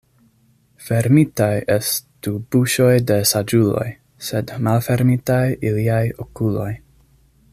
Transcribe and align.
Fermitaj 0.85 1.49
estu 1.73 2.33
buŝoj 2.55 2.89
de 3.11 3.19
saĝuloj, 3.33 3.85
sed 4.29 4.55
malfermitaj 4.69 5.43
iliaj 5.73 6.03
okuloj. 6.27 6.71